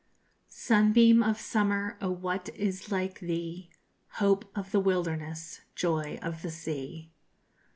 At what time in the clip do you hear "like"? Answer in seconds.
2.91-3.19